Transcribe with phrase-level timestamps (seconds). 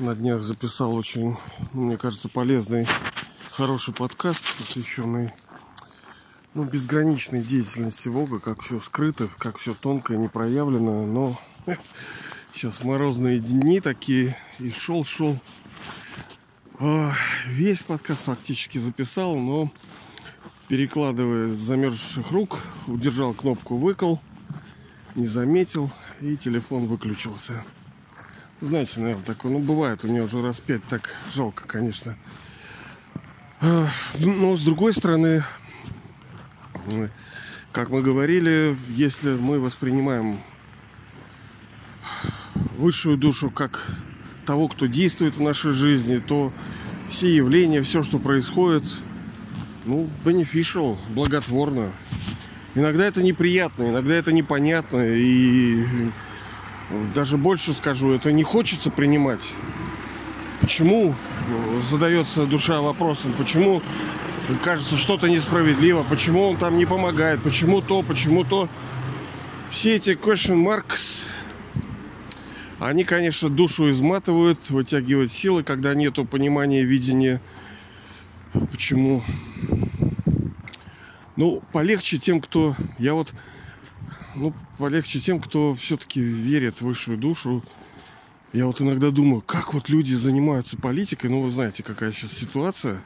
[0.00, 1.36] на днях записал очень,
[1.72, 2.86] мне кажется, полезный,
[3.50, 5.32] хороший подкаст, посвященный
[6.54, 11.38] ну, безграничной деятельности Бога, как все скрыто, как все тонко и не проявлено, но
[12.54, 15.38] сейчас морозные дни такие, и шел-шел.
[17.46, 19.70] Весь подкаст фактически записал, но
[20.68, 24.18] перекладывая с замерзших рук, удержал кнопку выкол,
[25.14, 25.90] не заметил,
[26.22, 27.62] и телефон выключился.
[28.60, 32.14] Знаете, наверное, такое, ну, бывает у меня уже раз пять, так жалко, конечно.
[34.18, 35.42] Но, с другой стороны,
[37.72, 40.40] как мы говорили, если мы воспринимаем
[42.76, 43.86] высшую душу как
[44.44, 46.52] того, кто действует в нашей жизни, то
[47.08, 48.84] все явления, все, что происходит,
[49.86, 51.92] ну, beneficial, благотворно.
[52.74, 56.10] Иногда это неприятно, иногда это непонятно, и
[57.14, 59.54] даже больше скажу, это не хочется принимать.
[60.60, 61.14] Почему
[61.80, 63.82] задается душа вопросом, почему
[64.62, 68.68] кажется что-то несправедливо, почему он там не помогает, почему то, почему то.
[69.70, 71.26] Все эти question marks,
[72.80, 77.40] они, конечно, душу изматывают, вытягивают силы, когда нету понимания, видения,
[78.70, 79.22] почему.
[81.36, 82.74] Ну, полегче тем, кто...
[82.98, 83.32] Я вот
[84.34, 87.64] ну, полегче тем, кто все-таки верит в высшую душу.
[88.52, 91.30] Я вот иногда думаю, как вот люди занимаются политикой.
[91.30, 93.02] Ну, вы знаете, какая сейчас ситуация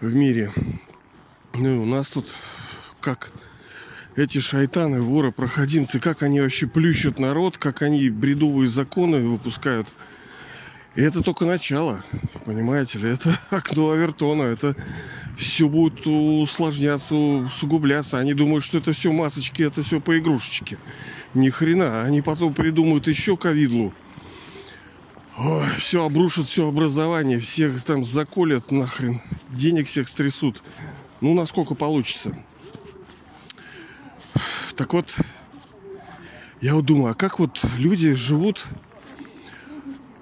[0.00, 0.52] в мире.
[1.54, 2.34] Ну, у нас тут
[3.00, 3.32] как
[4.16, 9.94] эти шайтаны, воры, проходимцы, как они вообще плющат народ, как они бредовые законы выпускают.
[10.96, 12.04] И это только начало,
[12.44, 14.74] понимаете ли, это окно Авертона, это
[15.36, 18.18] все будет усложняться, усугубляться.
[18.18, 20.76] Они думают, что это все масочки, это все по игрушечке.
[21.32, 22.02] Ни хрена.
[22.02, 23.94] Они потом придумают еще ковидлу.
[25.78, 30.62] Все обрушат, все образование, всех там заколят нахрен, денег всех стрясут.
[31.22, 32.36] Ну, насколько получится.
[34.76, 35.16] Так вот,
[36.60, 38.66] я вот думаю, а как вот люди живут,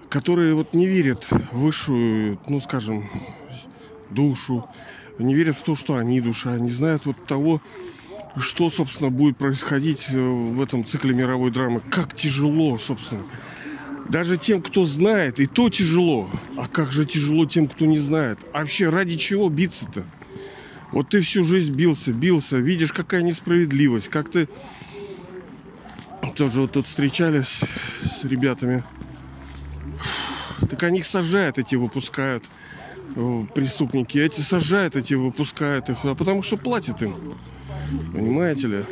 [0.08, 3.04] которые вот не верят в высшую, ну, скажем,
[4.10, 4.68] душу,
[5.18, 7.60] не верят в то, что они душа, не знают вот того,
[8.36, 11.80] что, собственно, будет происходить э, в этом цикле мировой драмы.
[11.80, 13.22] Как тяжело, собственно.
[14.08, 16.30] Даже тем, кто знает, и то тяжело.
[16.56, 18.38] А как же тяжело тем, кто не знает.
[18.52, 20.04] А вообще, ради чего биться-то?
[20.92, 24.48] Вот ты всю жизнь бился, бился, видишь, какая несправедливость, как ты
[26.38, 27.62] тоже вот тут встречались
[28.02, 28.84] с ребятами.
[30.70, 32.50] Так они их сажают, эти выпускают.
[33.16, 34.18] Э, преступники.
[34.18, 37.38] Эти сажают, эти выпускают их, а потому что платят им.
[38.12, 38.84] Понимаете ли?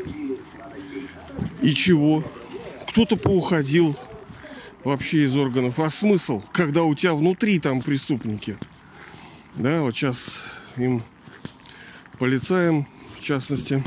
[1.63, 2.25] И чего?
[2.89, 3.97] Кто-то поуходил
[4.85, 5.79] вообще из органов.
[5.79, 8.57] А смысл, когда у тебя внутри там преступники?
[9.55, 10.43] Да, вот сейчас
[10.77, 11.03] им
[12.19, 12.87] полицаям,
[13.19, 13.85] в частности,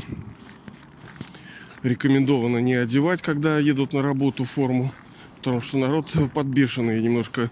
[1.82, 4.92] рекомендовано не одевать, когда едут на работу форму,
[5.40, 7.50] потому что народ подбешенный немножко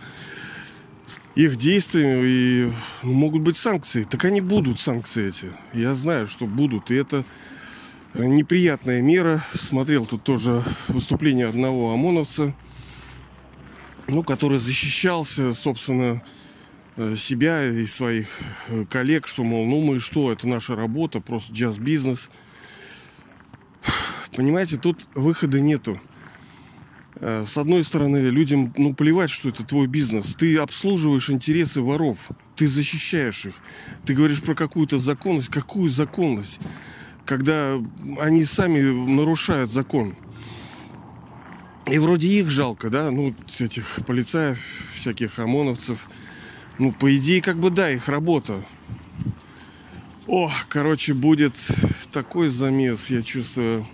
[1.35, 2.73] их действиями и
[3.03, 4.03] могут быть санкции.
[4.03, 5.51] Так они будут санкции эти.
[5.73, 6.91] Я знаю, что будут.
[6.91, 7.25] И это
[8.15, 9.43] неприятная мера.
[9.59, 12.55] Смотрел тут тоже выступление одного ОМОНовца,
[14.07, 16.23] ну, который защищался, собственно,
[17.17, 18.27] себя и своих
[18.91, 22.29] коллег, что, мол, ну мы что, это наша работа, просто джаз-бизнес.
[24.35, 26.01] Понимаете, тут выхода нету.
[27.21, 30.35] Э, с одной стороны, людям ну, плевать, что это твой бизнес.
[30.37, 32.29] Ты обслуживаешь интересы воров.
[32.55, 33.55] Ты защищаешь их.
[34.05, 35.49] Ты говоришь про какую-то законность.
[35.49, 36.61] Какую законность?
[37.25, 37.75] Когда
[38.21, 40.17] они сами нарушают закон.
[41.91, 44.59] И вроде их жалко, да, ну, этих полицаев,
[44.95, 46.07] всяких ОМОНовцев.
[46.79, 48.63] Ну, по идее, как бы, да, их работа.
[50.27, 51.55] О, короче, будет
[52.13, 53.87] такой замес, я чувствую.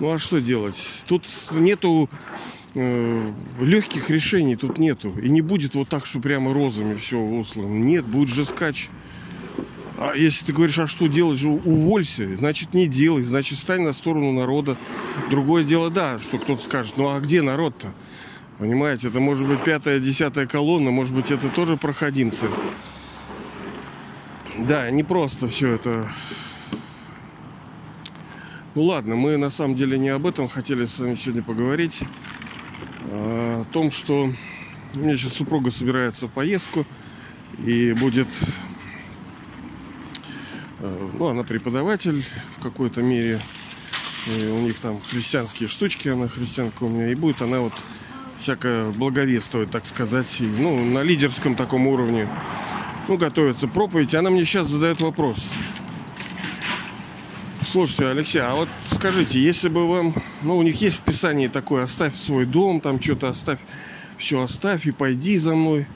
[0.00, 1.04] Ну а что делать?
[1.06, 2.10] Тут нету
[2.74, 3.30] э,
[3.60, 5.14] легких решений, тут нету.
[5.18, 7.74] И не будет вот так, что прямо розами все услано.
[7.74, 8.90] Нет, будет же скач.
[9.96, 14.32] А если ты говоришь, а что делать, уволься, значит не делай, значит стань на сторону
[14.32, 14.76] народа.
[15.30, 17.92] Другое дело, да, что кто-то скажет, ну а где народ-то?
[18.58, 22.48] Понимаете, это может быть пятая, десятая колонна, может быть это тоже проходимцы.
[24.58, 26.08] Да, не просто все это
[28.74, 32.02] ну ладно, мы на самом деле не об этом хотели с вами сегодня поговорить.
[33.10, 34.30] А о том, что
[34.94, 36.84] у меня сейчас супруга собирается в поездку
[37.64, 38.26] и будет...
[40.80, 42.24] Э, ну, она преподаватель
[42.58, 43.40] в какой-то мере.
[44.26, 47.10] И у них там христианские штучки, она христианка у меня.
[47.10, 47.74] И будет она вот
[48.38, 52.28] всякое благовествовать, так сказать, и, ну, на лидерском таком уровне.
[53.06, 54.14] Ну, готовится проповедь.
[54.14, 55.52] Она мне сейчас задает вопрос.
[57.74, 61.82] Слушайте, Алексей, а вот скажите, если бы вам, ну, у них есть в Писании такое,
[61.82, 63.58] оставь свой дом, там что-то оставь,
[64.16, 65.88] все оставь и пойди за мной.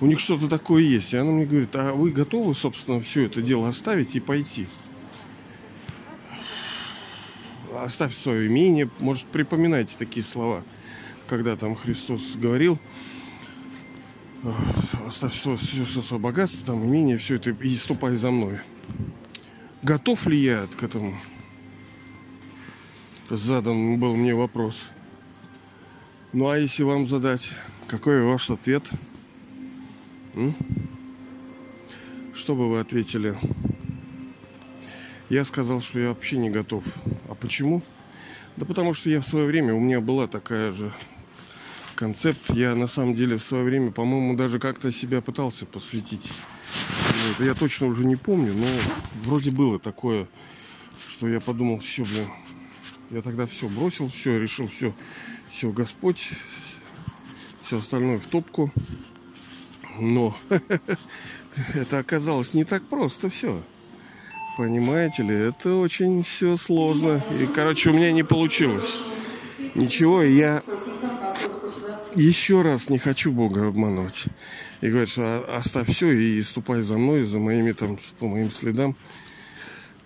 [0.00, 1.12] У них что-то такое есть.
[1.12, 4.66] И она мне говорит, а вы готовы, собственно, все это дело оставить и пойти?
[7.82, 8.88] Оставь свое имение.
[9.00, 10.64] Может, припоминайте такие слова,
[11.28, 12.78] когда там Христос говорил,
[15.06, 18.58] оставь все, все, все свое богатство, там, имение, все это и ступай за мной.
[19.86, 21.14] Готов ли я к этому?
[23.30, 24.88] Задан был мне вопрос.
[26.32, 27.52] Ну а если вам задать,
[27.86, 28.90] какой ваш ответ?
[30.34, 30.56] М?
[32.34, 33.38] Что бы вы ответили?
[35.28, 36.82] Я сказал, что я вообще не готов.
[37.28, 37.80] А почему?
[38.56, 40.92] Да потому что я в свое время, у меня была такая же
[41.94, 42.50] концепт.
[42.50, 46.32] Я на самом деле в свое время, по-моему, даже как-то себя пытался посвятить.
[47.26, 47.44] Вот.
[47.44, 48.66] Я точно уже не помню, но
[49.24, 50.28] вроде было такое,
[51.06, 52.28] что я подумал, все, блин,
[53.10, 54.94] я тогда все бросил, все, решил, все,
[55.48, 56.30] все, Господь,
[57.62, 58.72] все остальное в топку.
[59.98, 60.36] Но
[61.74, 63.62] это оказалось не так просто все.
[64.56, 67.24] Понимаете ли, это очень все сложно.
[67.40, 68.98] И, короче, у меня не получилось.
[69.74, 70.62] Ничего, я
[72.16, 74.26] еще раз не хочу Бога обманывать.
[74.80, 78.96] И говорит, что оставь все и ступай за мной, за моими там, по моим следам.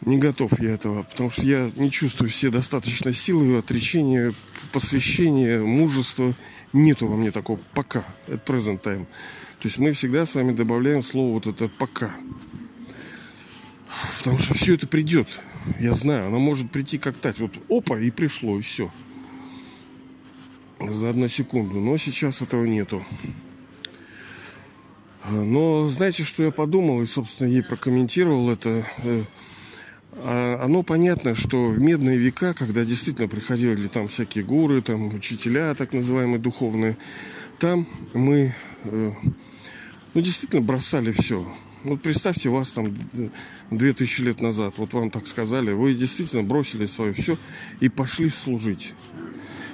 [0.03, 4.33] Не готов я этого, потому что я не чувствую все достаточно силы, отречения,
[4.73, 6.35] посвящения, мужества.
[6.73, 8.05] Нету во мне такого пока.
[8.27, 9.07] Это present time.
[9.61, 12.11] То есть мы всегда с вами добавляем слово вот это пока.
[14.19, 15.41] Потому что все это придет.
[15.79, 17.39] Я знаю, оно может прийти как тать.
[17.39, 18.91] Вот опа, и пришло, и все
[20.89, 21.81] за одну секунду.
[21.81, 23.03] Но сейчас этого нету.
[25.31, 28.85] Но знаете, что я подумал и, собственно, ей прокомментировал это.
[29.05, 29.25] Э,
[30.13, 35.75] а оно понятно, что в медные века, когда действительно приходили там всякие гуры, там учителя
[35.75, 36.97] так называемые духовные,
[37.59, 38.55] там мы,
[38.85, 39.13] э,
[40.15, 41.47] ну, действительно бросали все.
[41.85, 42.95] Вот представьте, вас там
[43.71, 47.39] 2000 лет назад, вот вам так сказали, вы действительно бросили свое все
[47.81, 48.95] и пошли служить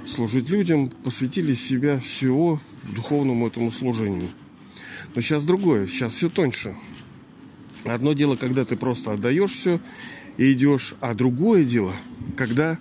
[0.06, 2.60] служить людям, посвятили себя всего
[2.94, 4.30] духовному этому служению.
[5.14, 6.74] Но сейчас другое, сейчас все тоньше.
[7.84, 9.80] Одно дело, когда ты просто отдаешь все
[10.36, 11.94] и идешь, а другое дело,
[12.36, 12.78] когда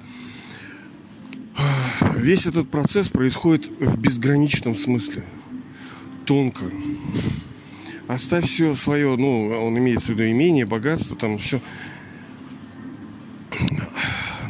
[2.16, 5.24] весь этот процесс происходит в безграничном смысле,
[6.26, 6.66] тонко.
[8.08, 11.62] Оставь все свое, ну, он имеется в виду имение, богатство, там все.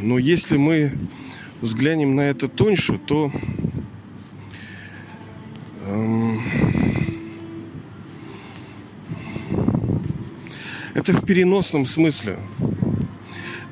[0.02, 0.98] Но если мы
[1.66, 3.32] взглянем на это тоньше, то
[5.86, 6.40] эм,
[10.94, 12.40] это в переносном смысле.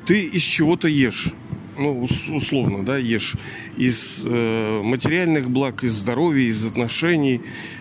[0.04, 1.32] Ты из чего-то ешь
[1.76, 3.34] ну, условно, да, ешь
[3.76, 7.40] из э, материальных благ, из здоровья, из отношений,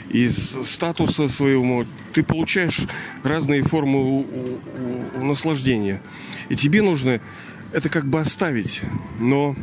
[0.10, 1.86] из статуса своего.
[2.12, 2.82] Ты получаешь
[3.24, 4.60] разные формы у, у,
[5.20, 6.02] у наслаждения.
[6.50, 7.22] И тебе нужно
[7.72, 8.82] это как бы оставить.
[9.20, 9.56] Но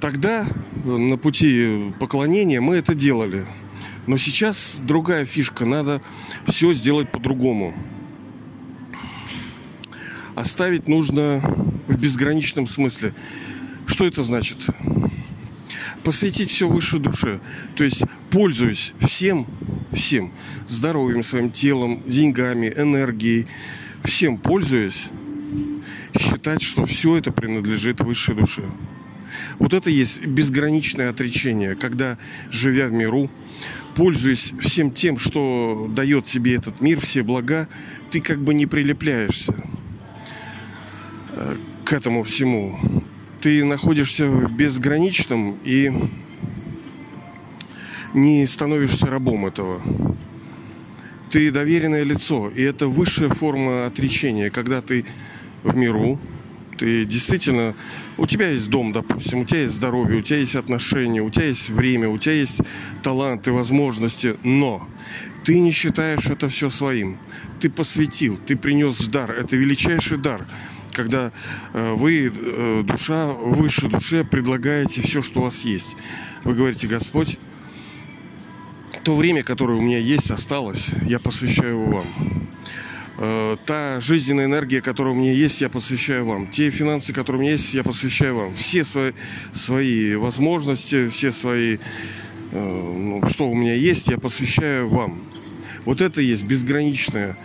[0.00, 0.46] тогда
[0.84, 3.46] э, на пути поклонения мы это делали.
[4.06, 5.64] Но сейчас другая фишка.
[5.64, 6.00] Надо
[6.46, 7.74] все сделать по-другому.
[10.36, 11.40] Оставить нужно
[11.88, 13.14] в безграничном смысле.
[13.86, 14.66] Что это значит?
[16.04, 17.40] Посвятить все выше душе.
[17.74, 19.46] То есть, пользуясь всем,
[19.92, 20.32] всем,
[20.68, 23.46] здоровьем, своим телом, деньгами, энергией,
[24.04, 25.08] всем пользуясь,
[26.18, 28.64] считать, что все это принадлежит высшей душе.
[29.58, 32.18] Вот это есть безграничное отречение, когда,
[32.50, 33.30] живя в миру,
[33.94, 37.68] пользуясь всем тем, что дает тебе этот мир, все блага,
[38.10, 39.54] ты как бы не прилепляешься
[41.32, 42.78] э, к этому всему.
[43.40, 45.92] Ты находишься в безграничном и
[48.14, 49.80] не становишься рабом этого.
[51.30, 55.04] Ты доверенное лицо, и это высшая форма отречения, когда ты
[55.62, 56.18] в миру,
[56.78, 57.74] ты действительно...
[58.18, 61.46] У тебя есть дом, допустим, у тебя есть здоровье, у тебя есть отношения, у тебя
[61.46, 62.60] есть время, у тебя есть
[63.02, 64.88] таланты, возможности, но
[65.44, 67.18] ты не считаешь это все своим.
[67.60, 69.30] Ты посвятил, ты принес дар.
[69.32, 70.46] Это величайший дар,
[70.92, 71.30] когда
[71.72, 75.96] э, вы, э, душа, выше душе, предлагаете все, что у вас есть.
[76.44, 77.38] Вы говорите, Господь,
[79.06, 82.45] то время, которое у меня есть, осталось, я посвящаю его вам.
[83.18, 86.48] Э, та жизненная энергия, которая у меня есть, я посвящаю вам.
[86.48, 88.54] Те финансы, которые у меня есть, я посвящаю вам.
[88.56, 89.12] Все свои,
[89.52, 91.78] свои возможности, все свои,
[92.52, 95.22] э, ну, что у меня есть, я посвящаю вам.
[95.86, 97.38] Вот это есть безграничное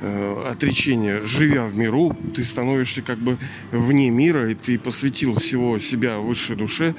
[0.00, 1.26] э, отречение.
[1.26, 3.36] Живя в миру, ты становишься как бы
[3.72, 6.94] вне мира, и ты посвятил всего себя высшей душе,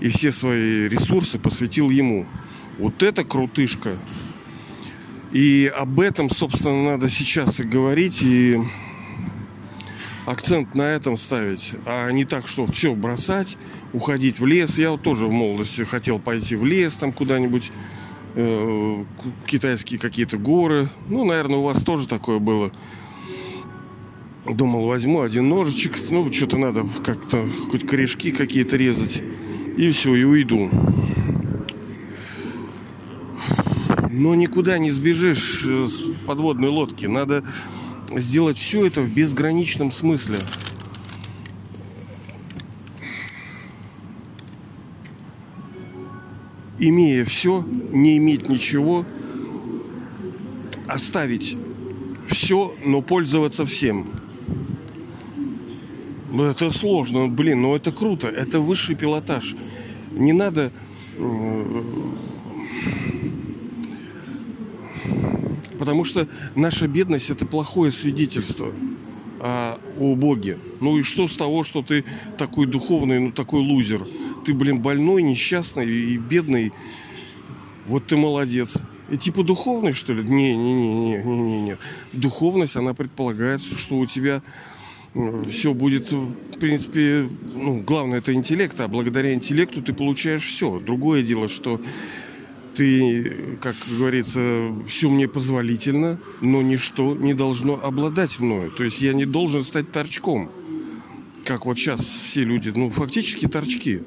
[0.00, 2.24] и все свои ресурсы посвятил ему.
[2.78, 3.98] Вот это крутышка.
[5.36, 8.58] И об этом, собственно, надо сейчас и говорить, и
[10.24, 13.58] акцент на этом ставить, а не так, что все бросать,
[13.92, 14.78] уходить в лес.
[14.78, 17.70] Я вот тоже в молодости хотел пойти в лес там куда-нибудь,
[18.34, 19.04] э,
[19.46, 20.88] китайские какие-то горы.
[21.10, 22.72] Ну, наверное, у вас тоже такое было.
[24.46, 29.22] Думал, возьму один ножичек, ну, что-то надо как-то, хоть корешки какие-то резать,
[29.76, 30.70] и все, и уйду.
[34.16, 37.04] Но никуда не сбежишь э, с подводной лодки.
[37.04, 37.44] Надо
[38.14, 40.38] сделать все это в безграничном смысле.
[46.78, 49.04] Имея все, не иметь ничего,
[50.88, 51.58] оставить
[52.26, 54.08] все, но пользоваться всем.
[56.32, 59.54] Это сложно, блин, но это круто, это высший пилотаж.
[60.12, 60.72] Не надо
[61.18, 61.82] э,
[65.78, 68.72] Потому что наша бедность это плохое свидетельство
[69.40, 70.58] о, о Боге.
[70.80, 72.04] Ну и что с того, что ты
[72.38, 74.06] такой духовный, ну такой лузер?
[74.44, 76.72] Ты, блин, больной, несчастный и бедный.
[77.86, 78.76] Вот ты молодец.
[79.10, 80.22] И типа духовный, что ли?
[80.24, 81.76] Не, не, не, не, не, не, не.
[82.12, 84.42] Духовность, она предполагает, что у тебя
[85.50, 90.78] все будет, в принципе, ну, главное это интеллект, а благодаря интеллекту ты получаешь все.
[90.78, 91.80] Другое дело, что
[92.76, 98.70] ты, как говорится, все мне позволительно, но ничто не должно обладать мною.
[98.70, 100.50] То есть я не должен стать торчком.
[101.44, 104.02] Как вот сейчас все люди, ну, фактически торчки.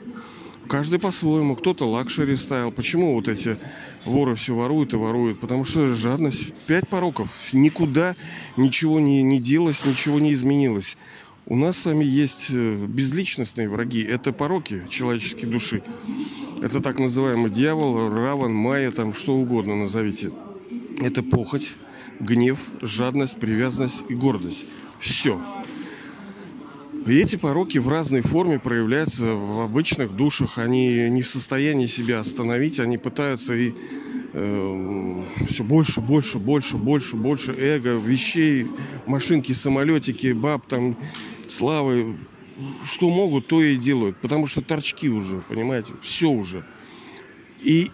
[0.67, 1.55] Каждый по-своему.
[1.55, 2.71] Кто-то luxury ставил.
[2.71, 3.57] Почему вот эти
[4.05, 5.39] воры все воруют и воруют?
[5.39, 6.53] Потому что жадность.
[6.67, 7.29] Пять пороков.
[7.53, 8.15] Никуда
[8.55, 10.95] ничего не, не делалось, ничего не изменилось.
[11.51, 14.03] У нас с вами есть э, безличностные враги.
[14.03, 15.81] Это пороки человеческой души.
[16.61, 20.31] Это так называемый дьявол, раван, майя, там что угодно назовите.
[20.99, 21.73] Это похоть,
[22.19, 24.67] гнев, жадность, привязанность и гордость.
[24.99, 25.41] Все.
[27.07, 30.59] И эти пороки в разной форме проявляются в обычных душах.
[30.59, 33.73] Они не в состоянии себя остановить, они пытаются и
[34.33, 38.67] э, все больше, больше, больше, больше, больше эго, вещей,
[39.07, 40.95] машинки, самолетики, баб, там,
[41.49, 42.17] славы,
[42.85, 44.17] что могут, то и делают.
[44.17, 46.65] Потому что торчки уже, понимаете, все уже.
[47.61, 47.91] И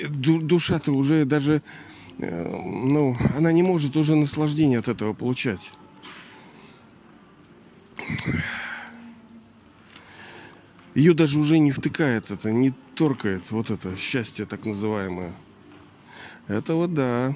[0.00, 1.62] э, душа-то уже даже,
[2.18, 5.72] э, ну, она не может уже наслаждение от этого получать.
[10.94, 15.32] Ее даже уже не втыкает это, не торкает вот это счастье так называемое.
[16.46, 17.34] Это вот да.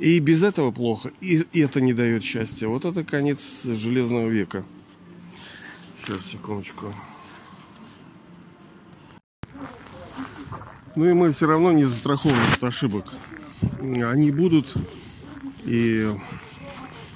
[0.00, 1.12] И без этого плохо.
[1.20, 2.68] И, это не дает счастья.
[2.68, 4.64] Вот это конец железного века.
[5.98, 6.94] Сейчас, секундочку.
[10.96, 13.12] Ну и мы все равно не застрахованы от ошибок.
[13.80, 14.74] Они будут.
[15.66, 16.08] И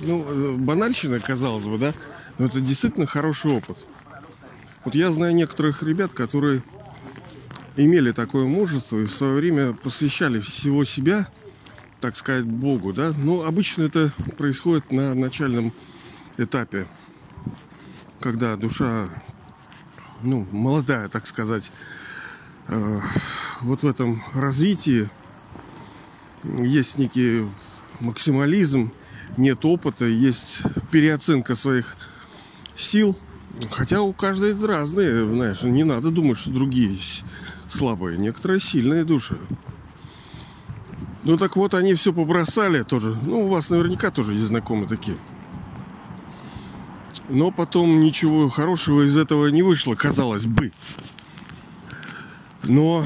[0.00, 1.94] ну, банальщина, казалось бы, да,
[2.36, 3.86] но это действительно хороший опыт.
[4.84, 6.62] Вот я знаю некоторых ребят, которые
[7.76, 11.28] имели такое мужество и в свое время посвящали всего себя–
[12.04, 13.14] так сказать, Богу, да.
[13.16, 15.72] Но обычно это происходит на начальном
[16.36, 16.86] этапе,
[18.20, 19.08] когда душа,
[20.22, 21.72] ну, молодая, так сказать,
[22.68, 23.00] э,
[23.62, 25.08] вот в этом развитии
[26.42, 27.48] есть некий
[28.00, 28.92] максимализм,
[29.38, 31.96] нет опыта, есть переоценка своих
[32.74, 33.16] сил.
[33.70, 36.98] Хотя у каждой разные, знаешь, не надо думать, что другие
[37.66, 38.18] слабые.
[38.18, 39.38] Некоторые сильные души.
[41.24, 43.16] Ну так вот, они все побросали тоже.
[43.22, 45.16] Ну, у вас наверняка тоже есть знакомые такие.
[47.30, 50.70] Но потом ничего хорошего из этого не вышло, казалось бы.
[52.62, 53.02] Но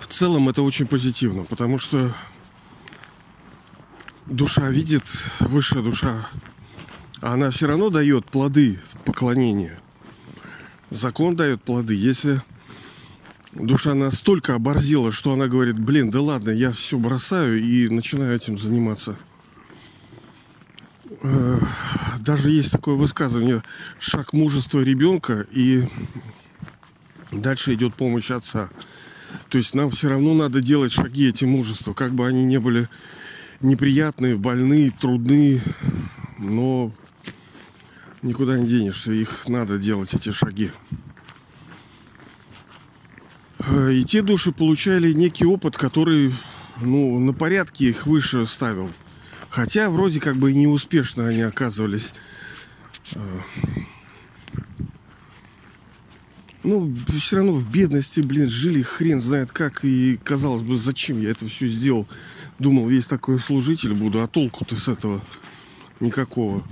[0.00, 2.12] в целом это очень позитивно, потому что
[4.26, 5.04] душа видит,
[5.38, 6.28] высшая душа,
[7.20, 9.78] а она все равно дает плоды поклонения.
[10.90, 11.94] Закон дает плоды.
[11.94, 12.42] Если
[13.52, 18.58] душа настолько оборзела, что она говорит, блин, да ладно, я все бросаю и начинаю этим
[18.58, 19.18] заниматься.
[21.22, 21.58] Э,
[22.20, 23.62] даже есть такое высказывание,
[23.98, 25.84] шаг мужества ребенка и
[27.32, 28.70] дальше идет помощь отца.
[29.48, 32.88] То есть нам все равно надо делать шаги эти мужества, как бы они не были
[33.60, 35.60] неприятные, больные, трудные,
[36.38, 36.92] но
[38.22, 40.70] никуда не денешься, их надо делать, эти шаги.
[43.66, 46.32] Э, и те души получали некий опыт, который
[46.80, 48.90] ну, на порядке их выше ставил.
[49.48, 52.12] Хотя вроде как бы и неуспешно они оказывались.
[53.12, 53.40] Э,
[56.62, 59.84] ну, все равно в бедности, блин, жили хрен знает как.
[59.84, 62.06] И казалось бы, зачем я это все сделал.
[62.58, 65.22] Думал, есть такой служитель буду, а толку-то с этого
[65.98, 66.66] никакого.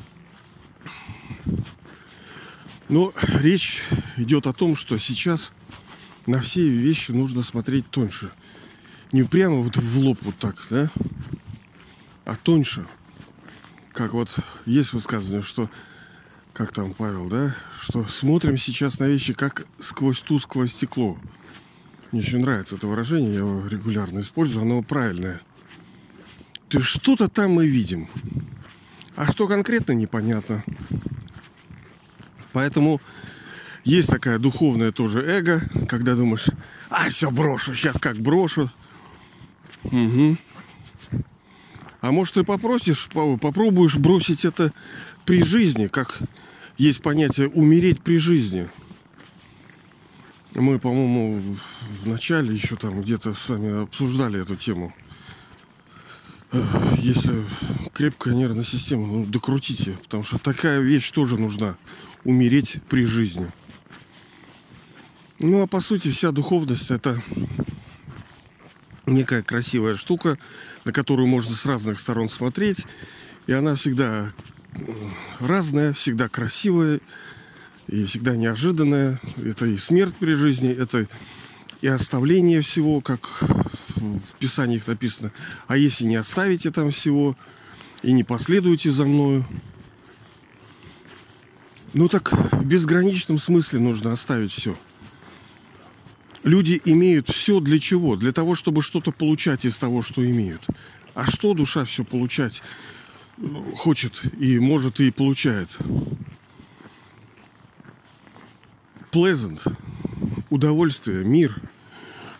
[2.89, 3.83] Но речь
[4.17, 5.53] идет о том, что сейчас
[6.29, 8.31] на все вещи нужно смотреть тоньше.
[9.13, 10.91] Не прямо вот в лоб вот так, да?
[12.27, 12.87] А тоньше.
[13.95, 15.71] Как вот есть высказывание, что
[16.53, 21.19] как там Павел, да, что смотрим сейчас на вещи как сквозь тусклое стекло.
[22.13, 25.41] Мне очень нравится это выражение, я его регулярно использую, оно правильное.
[26.69, 28.09] То есть что-то там мы видим,
[29.17, 30.63] а что конкретно непонятно.
[32.53, 33.01] Поэтому
[33.85, 36.47] есть такая духовная тоже эго, когда думаешь,
[36.91, 38.71] а все брошу, сейчас как брошу.
[39.85, 40.37] Угу.
[42.01, 44.73] А может ты попросишь, попробуешь бросить это
[45.25, 46.19] при жизни, как
[46.77, 48.69] есть понятие умереть при жизни.
[50.55, 51.57] Мы, по-моему,
[52.03, 54.95] в начале еще там где-то с вами обсуждали эту тему.
[56.99, 57.45] Если
[57.93, 61.77] крепкая нервная система, ну докрутите, потому что такая вещь тоже нужна.
[62.25, 63.49] Умереть при жизни.
[65.41, 67.23] Ну, а по сути вся духовность это
[69.07, 70.37] некая красивая штука,
[70.85, 72.87] на которую можно с разных сторон смотреть.
[73.47, 74.33] И она всегда
[75.39, 77.01] разная, всегда красивая
[77.87, 79.21] и всегда неожиданная.
[79.37, 81.07] Это и смерть при жизни, это
[81.83, 85.31] и оставление всего, как в Писаниях написано.
[85.69, 87.37] А если не оставите там всего
[88.03, 89.47] и не последуете за мною,
[91.93, 94.77] ну так в безграничном смысле нужно оставить все–
[96.49, 98.17] Люди имеют все для чего?
[98.17, 100.67] Для того, чтобы что-то получать из того, что имеют.
[101.13, 102.63] А что душа все получать
[103.77, 105.77] хочет и может и получает?
[109.13, 109.61] Pleasant,
[110.49, 111.61] удовольствие, мир,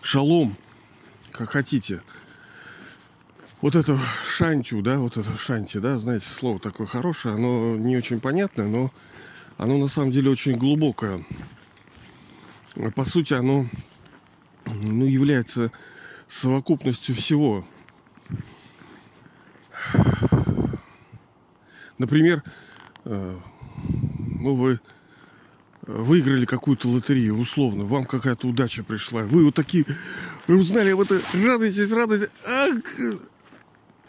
[0.01, 0.57] шалом,
[1.31, 2.01] как хотите.
[3.61, 3.95] Вот это
[4.25, 8.91] шантю, да, вот это шанти, да, знаете, слово такое хорошее, оно не очень понятное, но
[9.59, 11.23] оно на самом деле очень глубокое.
[12.95, 13.67] По сути, оно
[14.73, 15.71] ну, является
[16.27, 17.65] совокупностью всего.
[21.97, 22.43] Например,
[23.05, 23.37] э,
[24.39, 24.79] ну, вы
[25.81, 29.23] выиграли какую-то лотерею, условно, вам какая-то удача пришла.
[29.23, 29.85] Вы вот такие
[30.47, 32.29] узнали об этом, радуетесь, радуетесь.
[32.47, 32.83] Ах!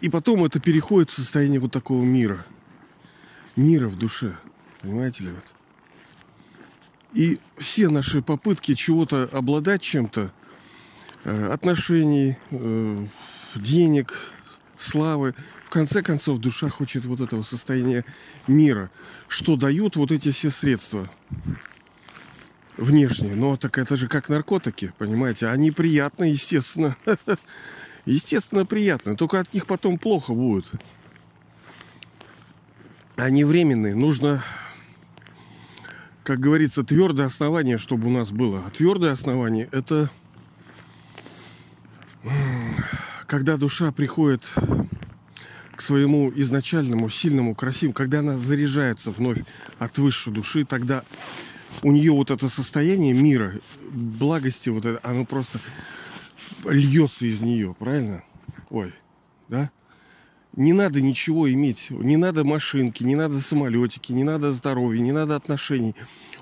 [0.00, 2.44] И потом это переходит в состояние вот такого мира.
[3.56, 4.36] Мира в душе.
[4.80, 5.30] Понимаете ли?
[5.30, 5.44] Вот?
[7.12, 10.39] И все наши попытки чего-то обладать чем-то, Э,
[11.24, 13.06] отношений, э,
[13.54, 14.34] денег,
[14.76, 15.34] славы.
[15.66, 18.04] В конце концов, душа хочет вот этого состояния
[18.46, 18.90] мира,
[19.28, 21.08] что дают вот эти все средства
[22.76, 23.34] внешние.
[23.34, 25.48] Но так это же как наркотики, понимаете?
[25.48, 26.96] Они приятны, естественно.
[28.06, 29.14] Естественно, приятно.
[29.14, 30.72] Только от них потом плохо будет.
[33.16, 33.94] Они временные.
[33.94, 34.42] Нужно,
[36.24, 38.64] как говорится, твердое основание, чтобы у нас было.
[38.66, 40.10] А твердое основание– это
[43.26, 44.52] когда душа приходит
[45.74, 49.38] к своему изначальному, сильному, красивому, когда она заряжается вновь
[49.78, 51.04] от высшей души, тогда
[51.82, 53.54] у нее вот это состояние мира,
[53.90, 55.60] благости, вот это, оно просто
[56.64, 58.22] льется из нее, правильно?
[58.68, 58.92] Ой,
[59.48, 59.70] да?
[60.56, 65.36] Не надо ничего иметь, не надо машинки, не надо самолетики, не надо здоровья, не надо
[65.36, 65.94] отношений.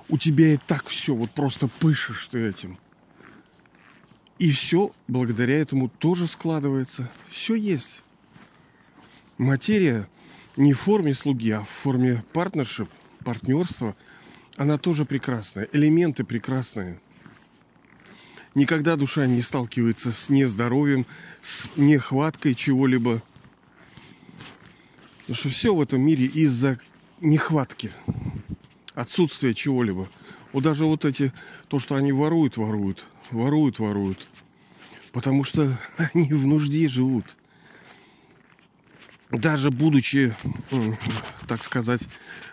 [0.09, 2.79] У тебя и так все, вот просто пышешь ты этим.
[4.39, 7.11] И все благодаря этому тоже складывается.
[7.29, 8.03] Все есть.
[9.37, 10.09] Материя
[10.57, 12.89] не в форме слуги, а в форме партнершип,
[13.25, 13.97] партнерства,
[14.57, 15.69] она тоже прекрасная.
[15.73, 17.01] Элементы прекрасные.
[18.55, 21.07] Никогда душа не сталкивается с нездоровьем,
[21.41, 23.23] с нехваткой чего-либо.
[25.21, 26.81] Потому что все в этом мире из-за
[27.21, 27.93] нехватки,
[28.95, 30.09] отсутствия чего-либо.
[30.53, 31.33] Вот даже вот эти,
[31.69, 34.29] то, что они воруют, воруют, воруют, воруют.
[35.13, 35.79] Потому что
[36.15, 37.37] они в нужде живут.
[39.31, 40.35] Даже будучи,
[41.47, 42.09] так сказать,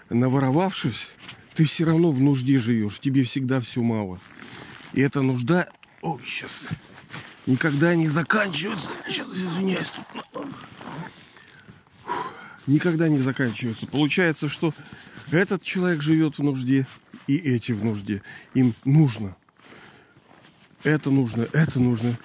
[0.09, 1.11] наворовавшись,
[1.53, 2.99] ты все равно в нужде живешь.
[2.99, 4.19] Тебе всегда все мало.
[4.93, 5.69] И эта нужда...
[6.01, 6.63] Ой, сейчас
[7.45, 8.91] никогда не заканчиваются.
[9.07, 9.93] Сейчас извиняюсь.
[12.67, 13.87] Никогда не заканчиваются.
[13.87, 14.73] Получается, что
[15.31, 16.87] этот человек живет в нужде,
[17.27, 18.21] и эти в нужде.
[18.53, 19.37] Им нужно.
[20.85, 22.15] Это нужно, это нужно.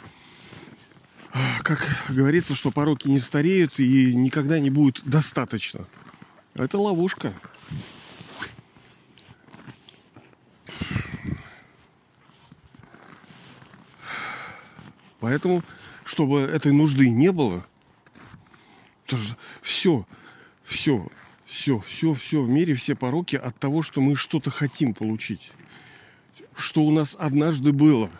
[1.32, 5.86] А, как говорится, что пороки не стареют и никогда не будет достаточно.
[6.52, 7.32] Это ловушка.
[15.20, 15.64] Поэтому,
[16.04, 17.66] чтобы этой нужды не было,
[19.62, 20.06] все,
[20.60, 21.08] все,
[21.46, 25.52] все, все, все в мире, все пороки от того, что мы что-то хотим получить.
[26.54, 28.10] Что у нас однажды было.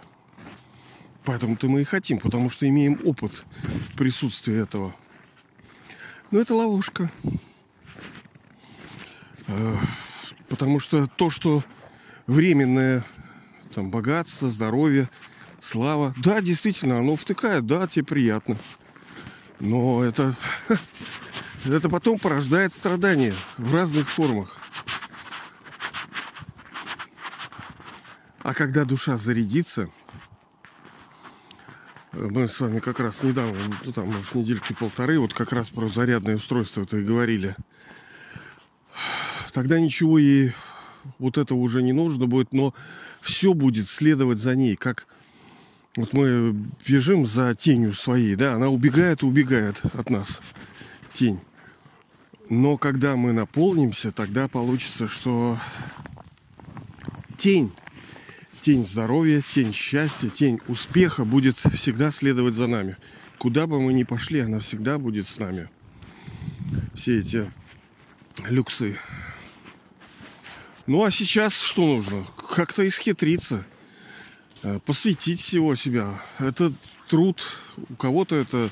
[1.30, 3.44] Поэтому-то мы и хотим, потому что имеем опыт
[3.96, 4.92] присутствия этого.
[6.32, 7.08] Но это ловушка.
[9.46, 9.76] Э,
[10.48, 11.62] потому что то, что
[12.26, 13.04] временное
[13.72, 15.08] там, богатство, здоровье,
[15.60, 18.58] слава, да, действительно, оно втыкает, да, тебе приятно.
[19.60, 20.34] Но это,
[21.64, 24.58] это потом порождает страдания в разных формах.
[28.42, 29.90] А когда душа зарядится,
[32.28, 35.88] мы с вами как раз недавно, ну там, может, недельки полторы, вот как раз про
[35.88, 37.56] зарядное устройство это и говорили.
[39.52, 40.52] Тогда ничего ей
[41.18, 42.74] вот этого уже не нужно будет, но
[43.20, 45.06] все будет следовать за ней, как
[45.96, 46.52] вот мы
[46.86, 50.42] бежим за тенью своей, да, она убегает и убегает от нас,
[51.12, 51.40] тень.
[52.48, 55.56] Но когда мы наполнимся, тогда получится, что
[57.36, 57.72] тень,
[58.60, 62.96] тень здоровья, тень счастья, тень успеха будет всегда следовать за нами.
[63.38, 65.68] Куда бы мы ни пошли, она всегда будет с нами.
[66.94, 67.50] Все эти
[68.48, 68.96] люксы.
[70.86, 72.26] Ну а сейчас что нужно?
[72.48, 73.66] Как-то исхитриться–
[74.62, 76.22] Э, посвятить всего себя.
[76.38, 76.72] Это
[77.08, 77.46] труд.
[77.88, 78.70] У кого-то это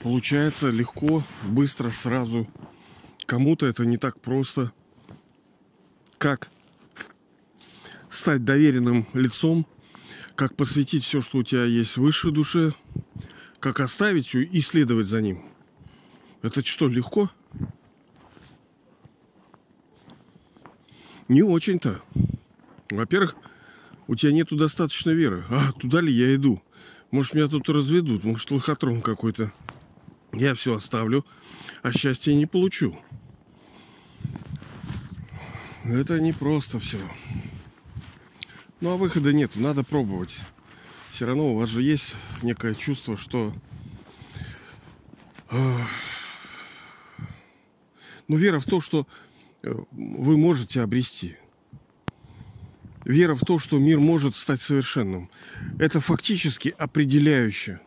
[0.00, 2.48] получается легко, быстро, сразу.
[3.26, 4.72] Кому-то это не так просто.
[6.18, 6.48] Как
[8.10, 9.66] стать доверенным лицом,
[10.34, 12.74] как посвятить все, что у тебя есть в высшей душе,
[13.60, 15.42] как оставить ее и следовать за ним.
[16.42, 17.30] Это что, легко?
[21.28, 22.02] Не очень-то.
[22.90, 23.36] Во-первых,
[24.08, 25.44] у тебя нету достаточно веры.
[25.48, 26.60] А, туда ли я иду?
[27.12, 29.52] Может, меня тут разведут, может, лохотрон какой-то.
[30.32, 31.24] Я все оставлю,
[31.82, 32.98] а счастья не получу.
[35.84, 36.98] Это не просто все.
[38.80, 40.38] Ну, а выхода нет, надо пробовать.
[41.10, 43.52] Все равно у вас же есть некое чувство, что...
[48.28, 49.08] Ну, вера в то, что
[49.64, 51.36] э, вы можете обрести
[53.04, 55.30] вера в то, что мир может стать совершенным.
[55.78, 57.80] Это фактически определяющее.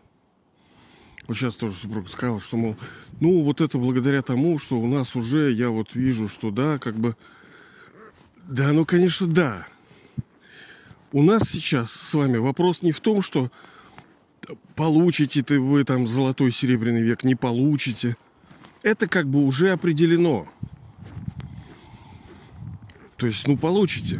[1.27, 2.75] Вот сейчас тоже супруг сказал, что, мол,
[3.21, 6.97] ну, вот это благодаря тому, что у нас уже, я вот вижу, что да, как
[6.97, 7.15] бы...
[8.47, 9.65] Да, ну, конечно, да.
[11.13, 13.51] У нас сейчас с вами вопрос не в том, что
[14.75, 18.17] получите ты вы там золотой серебряный век, не получите.
[18.81, 20.47] Это как бы уже определено.
[23.17, 24.19] То есть, ну, получите.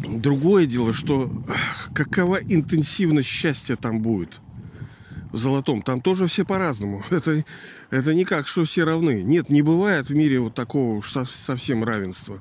[0.00, 1.30] Другое дело, что
[1.94, 4.40] какова интенсивность счастья там будет
[5.32, 5.82] в золотом.
[5.82, 7.04] Там тоже все по-разному.
[7.10, 7.44] Это,
[7.90, 9.22] это не как, что все равны.
[9.22, 12.40] Нет, не бывает в мире вот такого совсем равенства.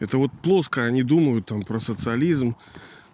[0.00, 2.56] Это вот плоско они думают там про социализм.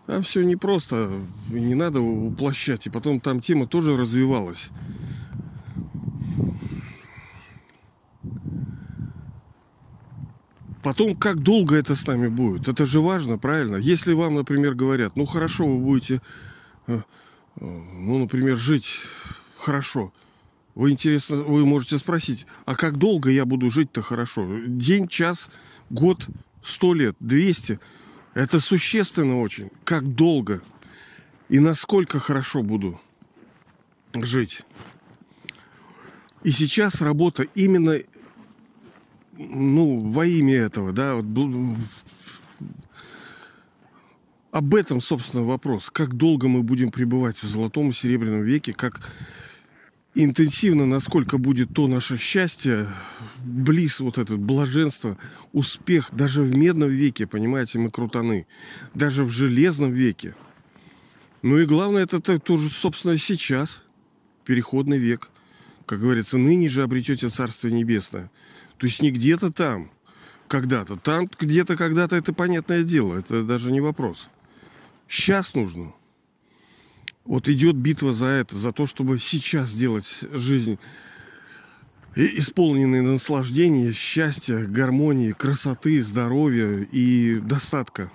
[0.07, 1.11] Там все непросто.
[1.51, 2.87] Не надо уплощать.
[2.87, 4.71] И потом там тема тоже развивалась.
[10.83, 12.69] Потом, как долго это с нами будет?
[12.69, 13.75] Это же важно, правильно?
[13.75, 16.23] Если вам, например, говорят, ну хорошо, вы будете,
[16.87, 17.01] э, э,
[17.61, 19.01] ну, например, жить
[19.59, 20.13] хорошо.
[20.77, 24.47] Вы интересно, вы можете спросить, а как долго я буду жить-то хорошо?
[24.69, 25.51] День, час,
[25.91, 26.29] год,
[26.67, 27.81] сто лет, двести?
[28.35, 29.71] Это существенно очень.
[29.85, 30.63] Как долго?
[31.49, 33.01] И насколько хорошо буду
[34.15, 34.63] жить?
[36.43, 37.99] И сейчас работа именно
[39.39, 41.25] ну, во имя этого, да, вот,
[44.51, 45.91] об этом, собственно, вопрос.
[45.91, 49.01] Как долго мы будем пребывать в золотом и серебряном веке, как
[50.17, 52.89] интенсивно, насколько будет то наше счастье,
[53.45, 55.17] близ вот это блаженство,
[55.53, 58.47] успех даже в медном веке, понимаете, мы крутаны,
[58.95, 60.35] даже в железном веке.
[61.43, 63.85] Ну и главное, это тоже, собственно, сейчас,
[64.45, 65.29] переходный век.
[65.85, 68.31] Как говорится, ныне же обретете Царствие Небесное.
[68.79, 69.91] То есть не где-то там,
[70.49, 70.97] когда-то.
[70.97, 73.17] Там где-то когда-то это понятное дело.
[73.17, 74.29] Это даже не вопрос.
[75.09, 75.93] Сейчас нужно.
[77.27, 80.79] Вот идет битва за это, за то, чтобы сейчас сделать жизнь
[82.15, 88.11] исполненной наслаждения, счастья, гармонии, красоты, здоровья и достатка.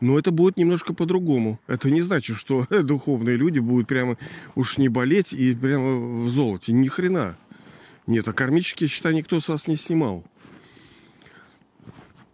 [0.00, 1.60] Но это будет немножко по-другому.
[1.68, 4.16] Это не значит, что духовные люди будут прямо
[4.54, 6.72] уж не болеть и прямо в золоте.
[6.72, 7.36] Ни хрена.
[8.06, 10.24] Нет, а кармические счета никто с вас не снимал.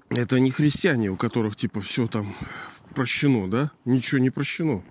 [0.08, 2.34] Это не христиане, у которых типа все там
[2.94, 3.70] прощено, да?
[3.84, 4.82] Ничего не прощено.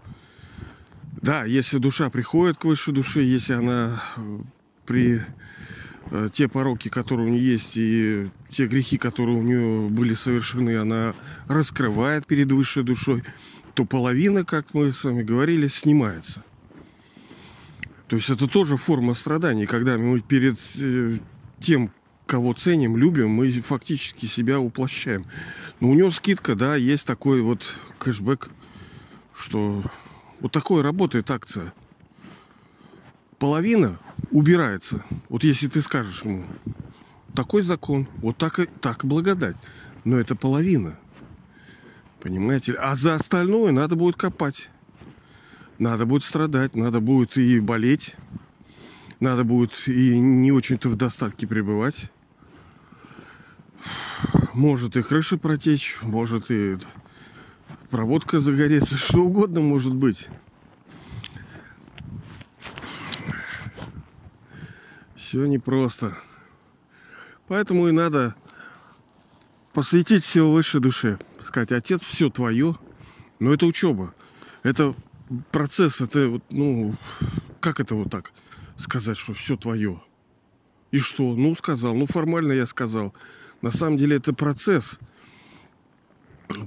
[1.22, 4.40] Да, если душа приходит к высшей душе, если она э,
[4.86, 5.22] при
[6.12, 10.78] э, те пороки, которые у нее есть, и те грехи, которые у нее были совершены,
[10.78, 11.16] она
[11.48, 13.24] раскрывает перед высшей душой,
[13.74, 16.44] то половина, как мы с вами говорили, снимается.
[18.08, 21.18] То есть это тоже форма страданий, когда мы перед э,
[21.60, 21.92] тем,
[22.28, 25.26] кого ценим, любим, мы фактически себя уплощаем.
[25.80, 28.50] Но у него скидка, да, есть такой вот кэшбэк,
[29.34, 29.84] что
[30.40, 31.74] вот такое работает акция.
[33.40, 34.00] Половина
[34.32, 35.04] убирается.
[35.30, 36.46] Вот если ты скажешь ему,
[37.36, 39.56] такой закон, вот так и так благодать.
[40.04, 40.98] Но это половина.
[42.22, 42.74] Понимаете?
[42.74, 44.70] А за остальное надо будет копать.
[45.80, 48.16] Надо будет страдать, надо будет и болеть,
[49.20, 52.12] надо будет и не очень-то в достатке пребывать.
[54.56, 56.78] Может и крыша протечь, может и
[57.90, 60.30] проводка загореться, что угодно может быть.
[65.16, 66.18] Все непросто.
[67.48, 68.36] Поэтому и надо
[69.74, 71.20] посвятить все высшей душе.
[71.42, 72.76] Сказать, отец, все твое.
[73.40, 74.14] Но это учеба.
[74.64, 74.96] Это
[75.52, 76.96] процесс, это вот, ну,
[77.60, 78.32] как это вот так
[78.78, 80.02] сказать, что все твое?
[80.92, 81.36] И что?
[81.36, 81.94] Ну, сказал.
[81.94, 83.14] Ну, формально я сказал.
[83.62, 85.00] На самом деле это процесс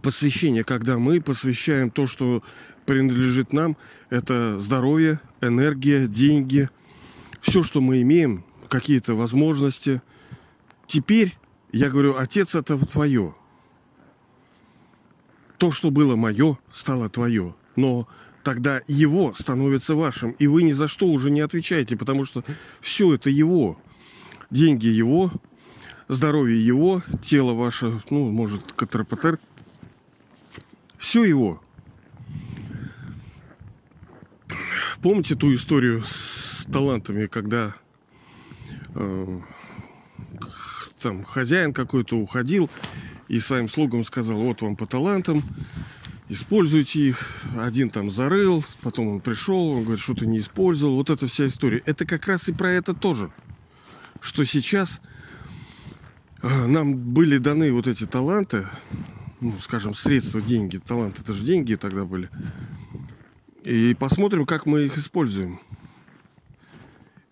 [0.02, 2.42] посвящения, когда мы посвящаем то, что
[2.86, 3.76] принадлежит нам.
[4.10, 6.68] Это здоровье, энергия, деньги.
[7.40, 10.02] Все, что мы имеем, какие-то возможности.
[10.86, 11.36] Теперь
[11.72, 13.34] я говорю, отец, это твое.
[15.58, 17.54] То, что было мое, стало твое.
[17.76, 18.08] Но
[18.42, 20.32] тогда его становится вашим.
[20.32, 22.44] И вы ни за что уже не отвечаете, потому что
[22.80, 23.78] все это его.
[24.50, 25.30] Деньги его,
[26.08, 29.38] здоровье его, тело ваше, ну, может, КТРПТР.
[31.00, 31.62] Все его.
[35.00, 37.74] Помните ту историю с талантами, когда
[38.94, 39.40] э,
[41.00, 42.68] там хозяин какой-то уходил
[43.28, 45.42] и своим слугам сказал, вот вам по талантам,
[46.28, 47.44] используйте их.
[47.58, 50.96] Один там зарыл, потом он пришел, он говорит, что ты не использовал.
[50.96, 51.82] Вот эта вся история.
[51.86, 53.32] Это как раз и про это тоже.
[54.20, 55.00] Что сейчас
[56.42, 58.66] а, нам были даны вот эти таланты,
[59.40, 60.78] ну, скажем, средства, деньги.
[60.78, 62.28] Таланты, это же деньги тогда были.
[63.64, 65.60] И посмотрим, как мы их используем.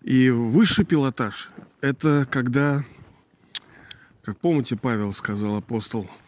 [0.01, 1.49] И высший пилотаж–
[1.81, 2.83] это когда,
[4.23, 6.09] как помните, Павел сказал, апостол–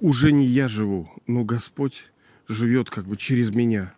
[0.00, 2.10] уже не я живу, но Господь
[2.48, 3.92] живет как бы через меня.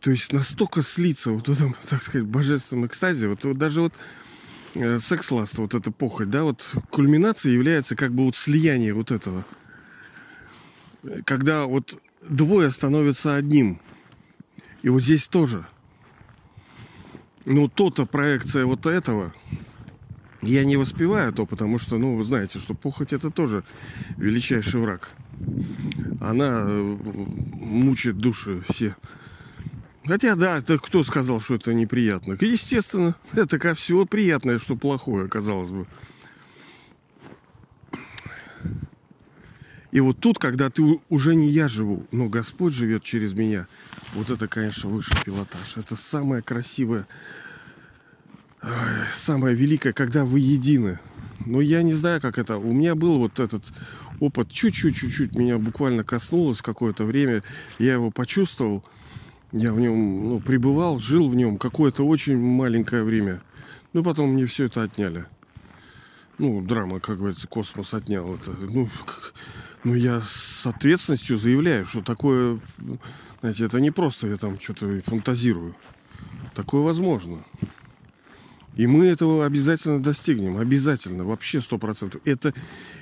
[0.00, 3.94] То есть настолько слиться вот в этом, так сказать, божественном экстазе, вот, вот даже вот
[5.00, 9.44] секс-ласт, вот эта похоть, да, вот кульминация является как бы вот слияние вот этого.
[11.24, 13.80] Когда вот двое становятся одним.
[14.82, 15.66] И вот здесь тоже.
[17.44, 19.32] Ну, то-то проекция вот этого–
[20.46, 23.64] я не воспеваю то, потому что, ну, вы знаете, что похоть это тоже
[24.16, 25.10] величайший враг.
[26.20, 26.96] Она э,
[27.54, 28.96] мучает души все.
[30.06, 32.36] Хотя, да, это кто сказал, что это неприятно?
[32.40, 35.86] Естественно, это как всего приятное, что плохое, казалось бы.
[39.92, 43.66] И вот тут, когда ты уже не я живу, но Господь живет через меня,
[44.14, 45.76] вот это, конечно, высший пилотаж.
[45.76, 47.06] Это самое красивое
[49.12, 50.98] самое великое, когда вы едины.
[51.44, 52.56] Но я не знаю, как это.
[52.56, 53.64] У меня был вот этот
[54.20, 57.42] опыт, чуть-чуть, чуть-чуть меня буквально коснулось какое-то время.
[57.78, 58.84] Я его почувствовал.
[59.52, 63.42] Я в нем ну, пребывал, жил в нем какое-то очень маленькое время.
[63.92, 65.26] Ну, потом мне все это отняли.
[66.38, 68.50] Ну, драма, как говорится, космос отнял это.
[68.50, 69.34] Ну, как...
[69.84, 72.60] ну, я с ответственностью заявляю, что такое,
[73.40, 75.74] знаете, это не просто я там что-то фантазирую.
[76.54, 77.38] Такое возможно.
[78.76, 80.58] И мы этого обязательно достигнем.
[80.58, 81.24] Обязательно.
[81.24, 82.20] Вообще сто процентов.
[82.26, 82.52] Это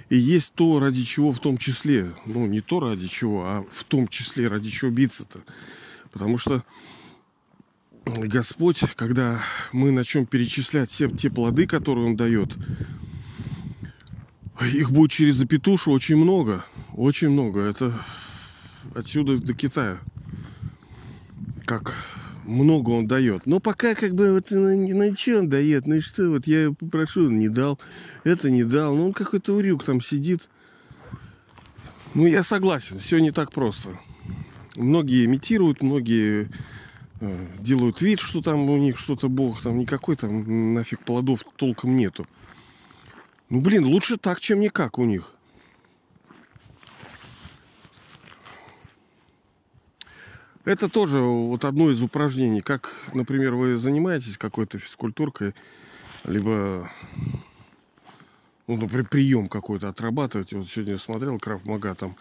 [0.09, 2.15] и есть то, ради чего в том числе.
[2.27, 5.41] Ну, не то ради чего, а в том числе ради чего биться-то.
[6.15, 6.63] Потому что
[8.07, 9.41] Господь, когда
[9.73, 12.57] мы начнем перечислять все те плоды, которые Он дает,
[14.63, 16.65] их будет через запятушу очень много.
[16.95, 17.61] Очень много.
[17.61, 18.01] Это
[18.95, 19.99] отсюда до Китая.
[21.67, 21.93] как
[22.45, 23.47] много он дает.
[23.47, 26.71] Но пока как бы вот ну, ну что он дает, ну и что, вот я
[26.79, 27.81] попрошу, он не дал,
[28.23, 30.49] это не дал, ну он какой-то урюк там сидит.
[32.13, 33.99] Ну я согласен, все не так просто.
[34.77, 36.51] Многие имитируют, многие
[37.21, 41.97] э, делают вид, что там у них что-то бог, там никакой там нафиг плодов толком
[41.97, 42.27] нету.
[43.51, 45.35] Ну блин, лучше так, чем никак у них.
[50.65, 52.61] Это тоже вот одно из упражнений.
[52.61, 55.55] Как, например, вы занимаетесь какой-то физкультуркой,
[56.25, 56.91] либо,
[58.67, 60.57] ну, например, прием какой-то отрабатываете.
[60.57, 62.17] Вот сегодня я смотрел Краф Мага, там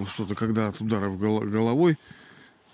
[0.00, 1.98] он что-то, когда от ударов головой,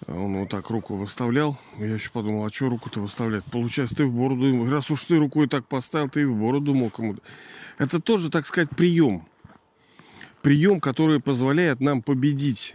[0.06, 1.58] он вот так руку выставлял.
[1.78, 3.44] Я еще подумал, а что руку-то выставлять?
[3.44, 6.98] Получается, ты в бороду, раз уж ты рукой так поставил, ты и в бороду мог
[6.98, 7.16] ему.
[7.78, 9.26] Это тоже, так сказать, прием.
[10.42, 12.74] Прием, который позволяет нам победить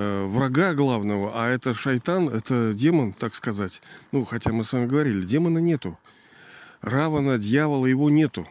[0.00, 3.82] Э, врага главного, а это шайтан, это демон, так сказать.
[4.12, 5.98] Ну, хотя мы с вами говорили, демона нету.
[6.82, 8.46] Равана, дьявола его нету.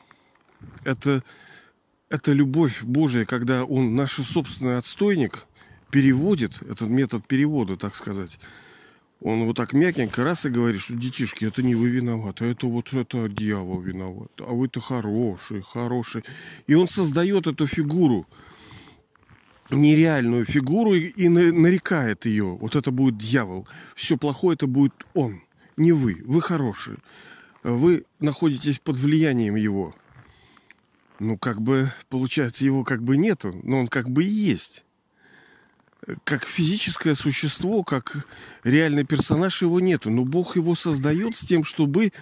[0.83, 1.23] Это,
[2.09, 5.45] это любовь Божья, когда он наш собственный отстойник
[5.91, 8.39] переводит, этот метод перевода, так сказать.
[9.19, 12.67] Он вот так мягенько раз и говорит, что детишки, это не вы виноваты, а это
[12.67, 16.23] вот это дьявол виноват, а вы-то хороший, хороший.
[16.67, 18.27] И он создает эту фигуру–
[19.69, 22.57] нереальную фигуру и нарекает ее.
[22.59, 23.67] Вот это будет дьявол.
[23.95, 25.41] Все плохое это будет он,
[25.75, 26.21] не вы.
[26.25, 26.97] Вы хорошие.
[27.63, 29.95] Вы находитесь под влиянием его.
[31.19, 34.85] Ну, как бы, получается, его как бы нету, но он как бы и есть.
[36.23, 38.27] Как физическое существо, как
[38.63, 40.09] реальный персонаж его нету.
[40.09, 42.13] Но Бог его создает с тем, чтобы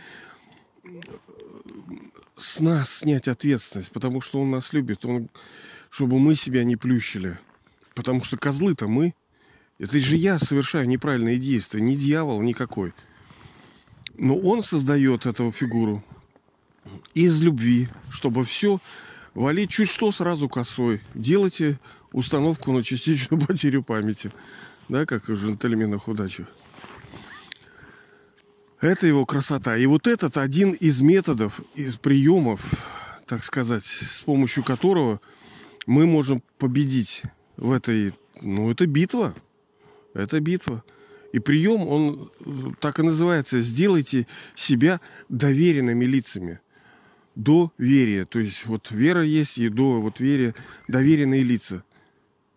[2.38, 5.06] с нас снять ответственность, потому что Он нас любит.
[5.06, 5.30] Он
[5.96, 7.40] чтобы мы себя не плющили.
[7.94, 9.14] Потому что козлы-то мы.
[9.80, 12.94] Это же я совершаю неправильные действия, не дьявол никакой.
[14.18, 16.04] Но он создает эту фигуру
[17.14, 18.80] из любви, чтобы все
[19.34, 21.02] валить чуть что сразу косой.
[21.14, 21.80] Делайте
[22.12, 24.32] установку на частичную потерю памяти.
[24.90, 26.46] Да, как в джентльменах удачи.
[28.82, 29.78] Это его красота.
[29.78, 32.62] И вот этот один из методов, из приемов,
[33.26, 35.20] так сказать, с помощью которого
[35.88, 37.24] мы можем победить
[37.58, 38.14] в этой...
[38.42, 39.34] Ну, это битва.
[40.14, 40.84] Это битва.
[41.32, 42.32] И прием, он
[42.80, 43.60] так и называется.
[43.60, 46.60] Сделайте себя доверенными лицами.
[47.36, 48.26] Доверие.
[48.26, 50.56] То есть вот вера есть и до вот вере
[50.88, 51.84] доверенные лица.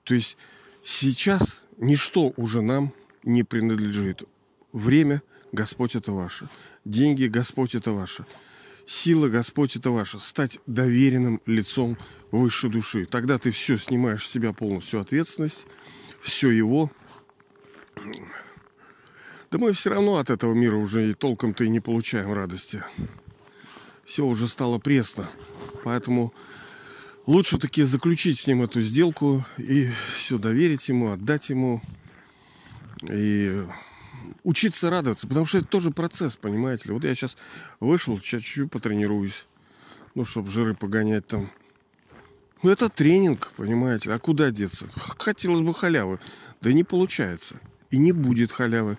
[0.04, 0.36] То есть
[0.82, 2.92] сейчас ничто уже нам
[3.24, 4.24] не принадлежит.
[4.72, 6.48] Время Господь это ваше.
[6.84, 8.24] Деньги Господь это ваше.
[8.86, 10.18] Сила, Господь, это ваша.
[10.18, 11.98] Стать доверенным лицом
[12.30, 13.04] высшей души.
[13.04, 15.66] Тогда ты все снимаешь с себя полностью ответственность,
[16.22, 16.90] все его.
[19.50, 22.82] Да мы все равно от этого мира уже и толком-то и не получаем радости.
[24.08, 25.28] Все уже стало пресно.
[25.84, 26.32] Поэтому
[27.26, 31.82] лучше таки заключить с ним эту сделку и все доверить ему, отдать ему.
[33.02, 33.62] И
[34.44, 36.94] учиться радоваться, потому что это тоже процесс, понимаете ли.
[36.94, 37.36] Вот я сейчас
[37.80, 39.46] вышел, чуть-чуть потренируюсь,
[40.14, 41.50] ну, чтобы жиры погонять там.
[42.62, 44.88] Ну, это тренинг, понимаете, а куда деться?
[45.18, 46.18] Хотелось бы халявы,
[46.62, 47.60] да не получается.
[47.90, 48.96] И не будет халявы.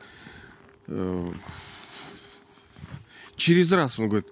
[0.86, 1.34] Э,
[3.36, 4.28] через раз он говорит,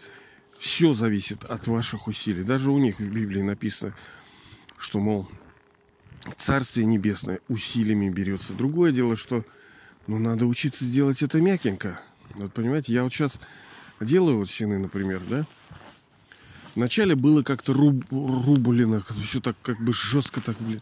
[0.59, 2.43] все зависит от ваших усилий.
[2.43, 3.93] Даже у них в Библии написано,
[4.77, 5.27] что, мол,
[6.35, 8.53] Царствие Небесное усилиями берется.
[8.53, 9.45] Другое дело, что
[10.07, 11.99] но надо учиться делать это мягенько.
[12.35, 13.39] Вот понимаете, я вот сейчас
[13.99, 15.45] делаю вот сины, например, да?
[16.75, 20.81] Вначале было как-то руб, рублено, все так как бы жестко так, блин.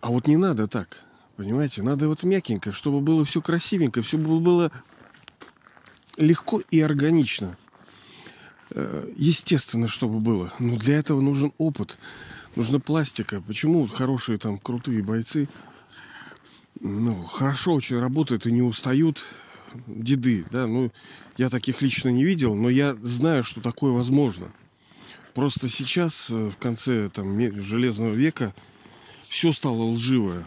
[0.00, 1.02] А вот не надо так,
[1.36, 1.82] понимаете?
[1.82, 4.70] Надо вот мягенько, чтобы было все красивенько, все было
[6.16, 7.56] легко и органично.
[8.70, 10.52] Э, естественно, чтобы было.
[10.58, 11.98] Но для этого нужен опыт,
[12.54, 13.40] нужна пластика.
[13.40, 15.48] Почему хорошие там крутые бойцы
[16.80, 19.24] ну, хорошо очень работают и не устают
[19.86, 20.90] деды, да, ну,
[21.36, 24.52] я таких лично не видел, но я знаю, что такое возможно.
[25.34, 28.54] Просто сейчас, э, в конце там, Железного века,
[29.28, 30.46] все стало лживое.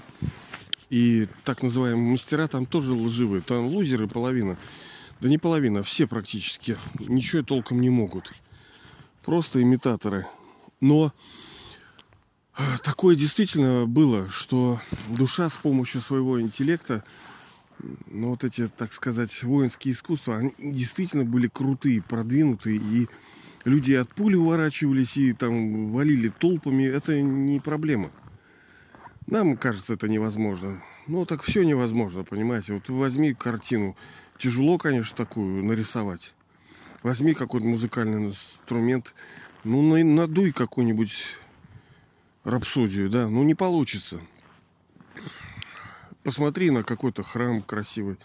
[0.90, 3.42] И так называемые мастера там тоже лживые.
[3.42, 4.58] Там лузеры половина.
[5.22, 6.78] Да не половина, все практически.
[7.00, 8.34] Ничего толком не могут.
[9.24, 10.26] Просто имитаторы.
[10.80, 11.14] Но
[12.84, 17.04] такое действительно было, что душа с помощью своего интеллекта,
[18.08, 23.08] ну вот эти, так сказать, воинские искусства, они действительно были крутые, продвинутые, и
[23.66, 28.10] люди от пули уворачивались и там валили толпами, это не проблема.
[29.28, 30.82] Нам кажется это невозможно.
[31.08, 32.74] Ну, так все невозможно, понимаете.
[32.74, 33.96] Вот возьми картину.
[34.40, 36.34] Тяжело, конечно, такую нарисовать.
[37.04, 39.14] Возьми какой-то музыкальный инструмент.
[39.66, 41.36] Ну, надуй какую-нибудь
[42.46, 43.28] рапсодию, да.
[43.28, 44.22] Ну, не получится.
[46.24, 48.18] Посмотри на какой-то храм красивый.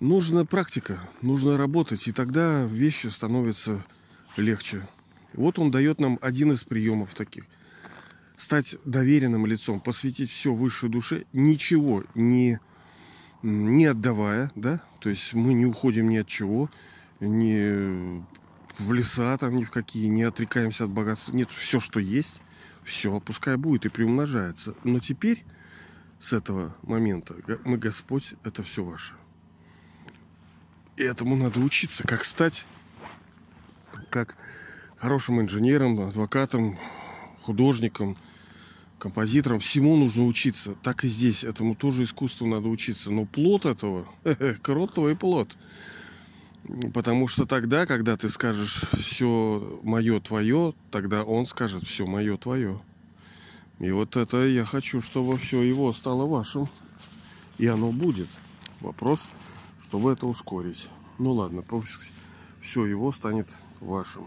[0.00, 3.84] Нужна практика, нужно работать, и тогда вещи становятся
[4.36, 4.84] легче.
[5.32, 7.44] Вот он дает нам один из приемов таких.
[8.34, 12.58] Стать доверенным лицом, посвятить все высшей душе, ничего не,
[13.42, 16.70] не отдавая, да, то есть мы не уходим ни от чего,
[17.20, 18.24] не
[18.78, 21.32] в леса там ни в какие, не отрекаемся от богатства.
[21.32, 22.42] Нет, все, что есть,
[22.84, 24.74] все, пускай будет и приумножается.
[24.84, 25.44] Но теперь,
[26.18, 27.34] с этого момента,
[27.64, 29.14] мы, Господь, это все ваше.
[30.96, 32.66] И этому надо учиться, как стать,
[34.10, 34.36] как
[34.96, 36.76] хорошим инженером, адвокатом,
[37.42, 38.16] художником,
[38.98, 39.60] композитором.
[39.60, 40.74] Всему нужно учиться.
[40.82, 41.44] Так и здесь.
[41.44, 43.10] Этому тоже искусству надо учиться.
[43.10, 44.08] Но плод этого,
[44.62, 45.56] крот твой плод.
[46.92, 52.78] Потому что тогда, когда ты скажешь все мое твое, тогда он скажет все мое твое.
[53.78, 56.68] И вот это я хочу, чтобы все его стало вашим.
[57.58, 58.28] И оно будет.
[58.80, 59.28] Вопрос,
[59.88, 60.88] чтобы это ускорить.
[61.18, 61.98] Ну ладно, пусть
[62.62, 63.48] все его станет
[63.80, 64.24] вашим.